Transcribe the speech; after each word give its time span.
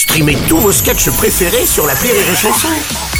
Streamez 0.00 0.38
tous 0.48 0.56
vos 0.56 0.72
sketchs 0.72 1.10
préférés 1.10 1.66
sur 1.66 1.86
la 1.86 1.92
Rire 1.92 2.14
et 2.14 2.34
Chanson. 2.34 2.68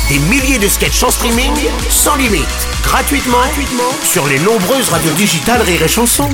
Des 0.08 0.18
milliers 0.30 0.58
de 0.58 0.66
sketchs 0.66 1.02
en 1.02 1.10
streaming, 1.10 1.52
sans 1.90 2.16
limite, 2.16 2.46
gratuitement, 2.82 3.36
gratuitement 3.36 3.92
sur 4.02 4.26
les 4.26 4.38
nombreuses 4.38 4.88
radios 4.88 5.12
digitales 5.12 5.60
Rire 5.60 5.82
et 5.82 5.88
Chanson. 5.88 6.30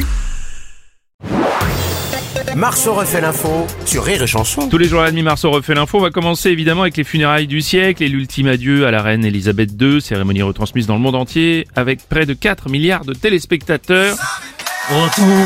Marceau 2.54 2.94
refait 2.94 3.20
l'info 3.20 3.66
sur 3.84 4.04
Rire 4.04 4.22
et 4.22 4.28
Chanson. 4.28 4.68
Tous 4.68 4.78
les 4.78 4.86
jours 4.86 5.00
à 5.00 5.06
la 5.06 5.10
demi 5.10 5.24
Marceau 5.24 5.50
refait 5.50 5.74
l'info. 5.74 5.98
Va 5.98 6.10
commencer 6.10 6.50
évidemment 6.50 6.82
avec 6.82 6.96
les 6.96 7.02
funérailles 7.02 7.48
du 7.48 7.60
siècle 7.60 8.04
et 8.04 8.08
l'ultime 8.08 8.46
adieu 8.46 8.86
à 8.86 8.92
la 8.92 9.02
reine 9.02 9.24
Elisabeth 9.24 9.70
II, 9.80 10.00
cérémonie 10.00 10.42
retransmise 10.42 10.86
dans 10.86 10.94
le 10.94 11.00
monde 11.00 11.16
entier 11.16 11.66
avec 11.74 12.08
près 12.08 12.24
de 12.24 12.34
4 12.34 12.68
milliards 12.68 13.04
de 13.04 13.14
téléspectateurs. 13.14 14.16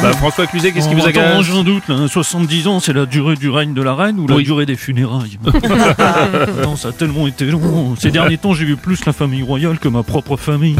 Bah, 0.02 0.12
François 0.12 0.46
Cluzet, 0.46 0.72
qu'est-ce 0.72 0.88
qui 0.88 0.94
vous 0.94 1.06
agace 1.06 1.40
J'en 1.42 1.64
doute, 1.64 1.88
là. 1.88 2.06
70 2.08 2.66
ans, 2.66 2.78
c'est 2.80 2.92
la 2.92 3.06
durée 3.06 3.36
du 3.36 3.48
règne 3.48 3.72
de 3.72 3.80
la 3.82 3.94
reine 3.94 4.18
ou 4.20 4.26
la 4.26 4.36
Oui. 4.36 4.44
durée 4.44 4.66
des 4.66 4.76
funérailles? 4.76 5.38
Non, 6.62 6.76
ça 6.76 6.88
a 6.88 6.92
tellement 6.92 7.26
été 7.26 7.46
long. 7.46 7.94
Ces 7.98 8.10
derniers 8.10 8.36
temps, 8.38 8.52
j'ai 8.52 8.66
vu 8.66 8.76
plus 8.76 9.04
la 9.06 9.12
famille 9.12 9.42
royale 9.42 9.78
que 9.78 9.88
ma 9.88 10.02
propre 10.02 10.36
famille. 10.36 10.76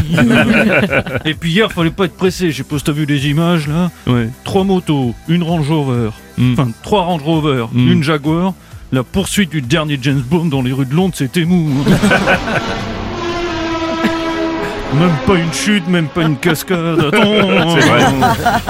Et 1.25 1.35
puis 1.35 1.53
hier, 1.53 1.73
fallait 1.73 1.91
pas 1.91 2.05
être 2.05 2.17
pressé. 2.17 2.51
Pas 2.69 2.79
si 2.79 2.85
t'as 2.85 2.93
vu 2.93 3.07
les 3.07 3.29
images, 3.29 3.67
là? 3.67 3.91
Ouais. 4.07 4.29
Trois 4.45 4.65
motos, 4.65 5.15
une 5.29 5.43
Range 5.43 5.69
Rover, 5.69 6.11
Mm. 6.39 6.53
enfin, 6.53 6.69
trois 6.83 7.03
Range 7.03 7.23
Rover, 7.23 7.67
Mm. 7.73 7.93
une 7.93 8.03
Jaguar. 8.03 8.53
La 8.93 9.03
poursuite 9.05 9.51
du 9.51 9.63
dernier 9.63 9.99
James 10.03 10.23
Bond 10.29 10.47
dans 10.47 10.63
les 10.63 10.73
rues 10.73 10.85
de 10.87 10.95
Londres, 10.95 11.15
c'était 11.17 11.45
mou. 11.45 11.71
Même 14.95 15.11
pas 15.27 15.35
une 15.35 15.53
chute, 15.53 15.87
même 15.89 16.09
pas 16.09 16.23
une 16.23 16.37
cascade. 16.37 17.11
C'est 17.13 17.19
vrai. 17.89 18.05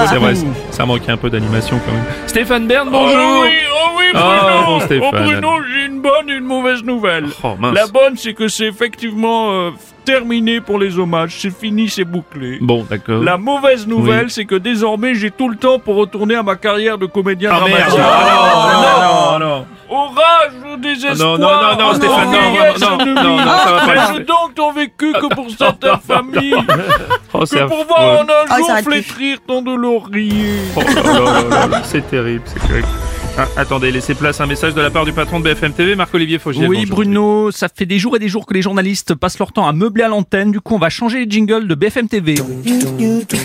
C'est 0.07 0.17
vrai, 0.17 0.35
ça- 0.71 0.85
manquait 0.87 1.13
un 1.13 1.17
peu 1.17 1.31
d'animation 1.31 1.81
quand 1.85 1.93
même. 1.93 2.05
Stéphane 2.27 2.67
Bern, 2.67 2.89
bonjour 2.91 3.17
Oh 3.21 3.41
oui, 3.45 3.51
oh 3.73 3.89
oui, 3.99 4.05
Bruno. 4.13 4.29
Oh, 4.29 4.65
bon, 4.67 4.81
Stéphane. 4.81 5.11
Oh, 5.13 5.17
Bruno, 5.25 5.49
j'ai 5.73 5.87
une 5.87 6.01
bonne 6.01 6.29
et 6.29 6.35
une 6.35 6.45
mauvaise 6.45 6.83
nouvelle. 6.83 7.27
Oh 7.43 7.55
mince. 7.59 7.75
La 7.75 7.87
bonne, 7.87 8.17
c'est 8.17 8.35
que 8.35 8.49
c'est 8.49 8.67
effectivement 8.67 9.51
euh, 9.53 9.71
terminé 10.05 10.61
pour 10.61 10.79
les 10.79 10.99
hommages. 10.99 11.37
C'est 11.39 11.57
fini, 11.57 11.89
c'est 11.89 12.05
bouclé. 12.05 12.59
Bon, 12.61 12.85
d'accord. 12.89 13.23
La 13.23 13.37
mauvaise 13.39 13.87
nouvelle, 13.87 14.25
Oui. 14.27 14.31
c'est 14.31 14.45
que 14.45 14.57
désormais, 14.57 15.15
j'ai 15.15 15.31
tout 15.31 15.49
le 15.49 15.57
temps 15.57 15.79
pour 15.79 15.97
retourner 15.97 16.35
à 16.35 16.43
ma 16.43 16.57
carrière 16.57 16.99
de 16.99 17.07
comédien 17.07 17.51
Ah 17.55 17.65
merde 17.65 17.89
dramatique. 17.89 18.01
Ah, 18.03 19.39
non, 19.39 19.39
non, 19.39 19.47
non. 19.57 19.67
Orage 19.93 20.53
au 20.73 20.77
désespoir 20.77 21.39
Non, 21.39 21.39
non, 21.39 21.51
non, 21.51 21.79
non, 21.85 21.91
au 21.91 21.95
Stéphane, 21.95 22.31
non, 22.31 22.97
non, 23.07 23.37
non. 23.37 23.37
Ai-je 23.95 24.19
donc 24.23 24.55
tant 24.55 24.73
vécu 24.73 25.13
que 25.13 25.35
pour 25.35 25.51
certaines 25.51 25.99
familles 26.07 26.55
Oh, 27.33 27.45
c'est 27.47 27.59
Que 27.61 27.65
pour 27.69 27.85
voir 27.87 28.21
en 28.21 28.23
un 28.23 28.27
Oh, 28.51 28.57
jour 28.67 28.79
flétrir 28.85 29.39
tant 29.47 29.63
de 29.63 29.71
Oh 29.71 30.03
c'est 31.85 32.09
terrible, 32.11 32.43
c'est 32.47 32.67
terrible. 32.67 32.89
Ah, 33.39 33.47
attendez, 33.57 33.93
laissez 33.93 34.15
place 34.15 34.41
à 34.41 34.45
un 34.45 34.47
message 34.49 34.75
de 34.75 34.81
la 34.81 34.91
part 34.91 35.05
du 35.05 35.13
patron 35.13 35.39
de 35.39 35.45
BFM 35.45 35.73
TV, 35.73 35.95
Marc-Olivier 35.95 36.39
Fogiel. 36.41 36.69
Oui, 36.69 36.79
bonjour. 36.81 36.97
Bruno, 36.97 37.51
ça 37.53 37.69
fait 37.75 37.87
des 37.87 37.99
jours 37.99 38.17
et 38.17 38.19
des 38.19 38.29
jours 38.29 38.45
que 38.45 38.53
les 38.53 38.61
journalistes 38.61 39.15
passent 39.15 39.39
leur 39.39 39.53
temps 39.53 39.69
à 39.69 39.73
meubler 39.73 40.03
à 40.03 40.09
l'antenne. 40.09 40.51
Du 40.51 40.61
coup, 40.61 40.75
on 40.75 40.79
va 40.79 40.91
changer 40.91 41.25
les 41.25 41.31
jingles 41.31 41.69
de 41.69 41.75
BFM 41.77 42.09
TV. 42.09 42.35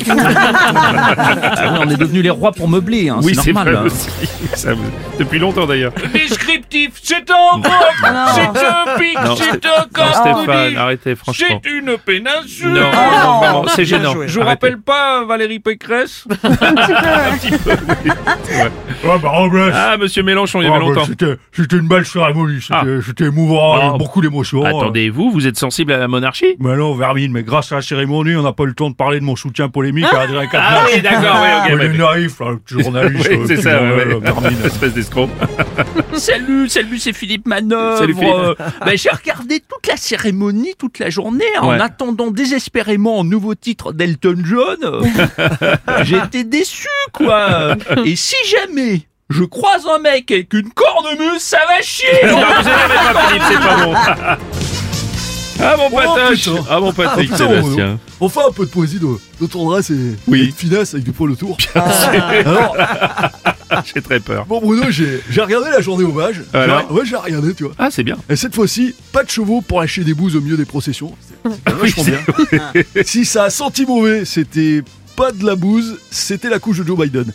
Ah 0.08 1.72
oui, 1.74 1.80
on 1.86 1.90
est 1.90 1.98
devenus 1.98 2.24
les 2.24 2.30
rois 2.30 2.52
pour 2.52 2.68
meubler, 2.68 3.10
hein, 3.10 3.20
Oui, 3.24 3.36
c'est 3.36 3.54
normal. 3.54 3.74
vrai 3.76 3.84
hein. 3.84 3.86
aussi. 3.86 4.10
Ça 4.56 4.74
vous- 4.74 4.84
Depuis 5.20 5.40
longtemps 5.40 5.66
d'ailleurs. 5.66 5.94
Descriptif, 6.14 6.92
c'est 7.02 7.30
un 7.32 7.56
roc, 7.56 7.66
c'est 8.34 8.42
un 8.66 8.98
pic, 8.98 9.18
c'est 9.38 9.66
un 9.66 9.86
Non, 9.98 10.36
Stéphane, 10.44 10.78
arrêtez, 10.78 11.16
franchement. 11.16 11.62
c'est 11.64 11.70
une 11.72 11.96
péninsule. 12.06 12.68
Non, 12.74 12.82
non, 12.82 13.42
non, 13.42 13.62
non, 13.64 13.68
c'est 13.70 13.86
gênant. 13.86 14.14
Je 14.26 14.40
vous 14.40 14.46
rappelle 14.46 14.78
pas 14.80 15.24
Valérie 15.26 15.60
Pécresse 15.60 16.26
Ah 19.08 19.18
bah 19.22 19.30
Robles 19.30 19.72
Ah, 19.74 19.98
monsieur 19.98 20.24
Mélenchon, 20.24 20.62
il 20.62 20.66
y 20.66 20.68
Ah, 20.68 20.76
avait 20.76 20.80
bah, 20.86 20.86
longtemps. 20.92 21.06
C'était 21.06 21.36
c'était 21.54 21.78
une 21.78 21.88
belle 21.88 22.06
cérémonie, 22.06 22.60
c'était 22.62 23.24
Ah. 23.24 23.28
émouvant, 23.28 23.94
Ah. 23.94 23.98
beaucoup 23.98 24.22
d'émotions. 24.22 24.64
Attendez, 24.66 25.10
vous, 25.10 25.32
vous 25.32 25.48
êtes 25.48 25.58
sensible 25.58 25.94
à 25.94 25.98
la 25.98 26.08
monarchie? 26.08 26.56
Mais 26.60 26.76
non, 26.76 26.94
Vermine, 26.96 27.32
mais 27.32 27.44
grâce 27.44 27.72
à 27.72 27.76
la 27.76 27.82
cérémonie, 27.82 28.36
on 28.36 28.42
n'a 28.44 28.54
pas 28.54 28.66
le 28.66 28.74
temps 28.74 28.90
de 28.90 28.96
parler 28.96 29.20
de 29.20 29.26
mon 29.26 29.36
soutien 29.36 29.70
polémique 29.70 30.06
à 30.06 30.22
Adrien 30.22 30.48
Ah 30.54 30.84
oui, 30.94 31.02
d'accord, 31.02 31.38
oui, 31.42 31.50
ok. 31.58 31.72
On 31.72 31.78
ouais. 31.78 31.86
est 31.86 31.98
naïf, 31.98 32.40
là, 32.40 32.50
le 32.52 32.58
petit 32.58 32.82
journaliste. 32.84 33.28
Oui, 33.30 33.38
euh, 33.38 33.46
c'est 33.48 33.56
qui 33.56 33.62
ça, 33.62 33.82
ouais, 33.82 33.90
ouais, 33.90 34.06
ouais. 34.16 34.20
Vermine. 34.22 34.58
Espèce 34.66 34.94
Salut, 36.18 36.70
salut, 36.70 37.00
c'est 37.00 37.14
Philippe 37.14 37.48
Manœuvre. 37.48 37.98
Salut, 38.00 38.14
Philippe. 38.16 38.34
Euh, 38.34 38.56
ben, 38.86 38.98
J'ai 38.98 39.10
regardé 39.10 39.60
toute 39.60 39.88
la 39.88 39.98
cérémonie, 39.98 40.74
toute 40.78 41.00
la 41.00 41.10
journée, 41.10 41.44
en 41.60 41.70
Ouais. 41.72 41.82
attendant 41.82 42.32
désespérément 42.32 43.22
un 43.22 43.24
nouveau 43.24 43.56
titre 43.56 43.92
d'Elton 43.94 44.36
John. 44.44 44.78
J'ai 46.04 46.18
été 46.18 46.44
déçu, 46.44 46.88
quoi. 47.14 47.76
Et 48.06 48.16
si 48.16 48.36
jamais 48.50 49.02
je 49.30 49.44
croise 49.44 49.86
un 49.88 50.00
mec 50.00 50.30
avec 50.32 50.54
une 50.54 50.70
cornemuse, 50.72 51.42
ça 51.42 51.58
va 51.68 51.82
chier. 51.82 52.08
Non, 52.28 52.38
vous 52.38 52.62
énervez 52.68 53.14
pas, 53.14 53.28
Philippe, 53.28 53.44
c'est 53.50 53.60
pas 53.60 53.86
bon. 53.86 53.94
Ah 55.58 55.76
mon 55.78 55.86
Oh, 55.90 55.96
patoche 55.96 56.50
putain. 56.50 56.64
Ah 56.70 56.80
mon 56.82 56.92
Patrick 56.92 57.30
Ah, 57.32 57.38
putain, 57.38 57.48
Sébastien 57.62 58.00
On 58.20 58.28
fait 58.28 58.42
un 58.46 58.52
peu 58.52 58.66
de 58.66 58.70
poésie 58.72 59.00
de, 59.00 59.08
de 59.40 59.48
tendresse 59.48 59.90
et, 59.90 60.18
Oui. 60.28 60.42
et 60.42 60.48
de 60.48 60.54
finesse 60.54 60.94
avec 60.94 61.06
du 61.06 61.14
poil 61.14 61.32
autour. 61.32 61.56
Alors, 61.74 62.76
J'ai 63.94 64.02
très 64.02 64.20
peur. 64.20 64.46
bon 64.46 64.60
Bruno, 64.62 64.84
j'ai 64.90 65.22
j'ai 65.30 65.42
regardé 65.42 65.70
la 65.70 65.82
journée 65.82 66.04
hommage. 66.04 66.42
Alors 66.54 66.82
J'ai- 66.90 66.94
Ouais, 66.96 67.06
j'ai 67.06 67.16
regardé, 67.16 67.54
tu 67.54 67.64
vois. 67.66 67.74
Ah, 67.78 67.90
c'est 67.92 68.04
bien. 68.04 68.18
Et 68.30 68.36
cette 68.36 68.56
fois-ci, 68.56 68.96
pas 69.12 69.24
de 69.24 69.30
chevaux 69.30 69.62
pour 69.62 69.80
lâcher 69.82 70.04
des 70.04 70.14
bouses 70.14 70.36
au 70.36 70.42
milieu 70.42 70.58
des 70.58 70.66
processions. 70.66 71.14
C'est 71.44 71.52
c'est 71.68 71.74
vachement 71.76 72.04
bien. 72.04 72.84
si 73.06 73.26
ça 73.26 73.44
a 73.46 73.50
senti 73.50 73.86
mauvais, 73.86 74.26
c'était 74.26 74.82
pas 75.16 75.32
de 75.32 75.46
la 75.46 75.56
bouse, 75.56 75.98
c'était 76.12 76.50
la 76.50 76.60
couche 76.60 76.80
de 76.80 76.84
Joe 76.86 76.98
Biden. 77.00 77.32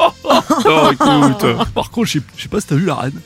Oh 0.00 0.10
non 0.64 0.90
écoute 0.92 1.46
Par 1.74 1.90
contre, 1.90 2.06
je 2.08 2.18
sais- 2.18 2.24
je 2.36 2.42
sais 2.42 2.48
pas 2.48 2.60
si 2.60 2.66
t'as 2.68 2.76
vu 2.76 2.86
la 2.86 2.94
reine. 2.94 3.20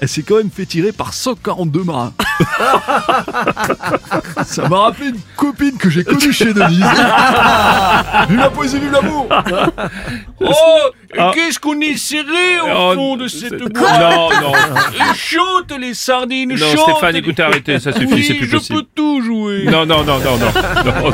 Elle 0.00 0.08
s'est 0.08 0.22
quand 0.22 0.36
même 0.36 0.50
fait 0.50 0.66
tirer 0.66 0.92
par 0.92 1.12
142 1.14 1.84
marins. 1.84 2.12
Ça 4.44 4.68
m'a 4.68 4.78
rappelé 4.78 5.08
une 5.08 5.18
copine 5.36 5.76
que 5.76 5.90
j'ai 5.90 6.04
connue 6.04 6.32
chez 6.32 6.52
Denise. 6.52 6.78
vive 8.28 8.38
la 8.38 8.50
poésie, 8.50 8.78
vive 8.78 8.92
l'amour 8.92 9.26
Oh, 10.40 10.52
Ah. 11.18 11.30
qu'est-ce 11.34 11.58
qu'on 11.58 11.80
est 11.80 11.96
serré 11.96 12.60
au 12.62 12.66
Oh, 12.74 12.92
fond 12.94 13.16
de 13.16 13.28
cette 13.28 13.52
Non, 13.52 13.66
boîte 13.68 14.42
non 14.42 14.52
Chante 15.14 15.72
les 15.80 15.94
sardines, 15.94 16.50
Non, 16.50 16.56
chante 16.56 16.90
Stéphane, 16.90 17.12
les- 17.14 17.18
écoutez, 17.20 17.42
arrêtez, 17.42 17.78
ça 17.80 17.92
suffit, 17.92 18.06
Oui, 18.12 18.24
c'est 18.24 18.34
plus 18.34 18.46
je 18.46 18.56
possible. 18.56 18.80
peux 18.80 18.86
tout 18.94 19.22
jouer 19.22 19.64
Non, 19.64 19.86
non, 19.86 20.04
non, 20.04 20.18
non, 20.18 20.36
non, 20.38 20.52
non, 20.84 21.12